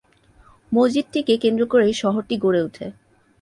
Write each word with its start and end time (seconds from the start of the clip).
মসজিদটিকে 0.71 1.33
কেন্দ্র 1.37 1.63
করেই 1.65 1.93
শহরটি 1.93 2.35
গড়ে 2.37 2.61
ওঠে। 2.61 2.85